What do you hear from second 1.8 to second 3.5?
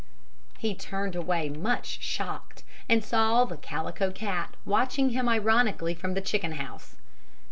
shocked, and saw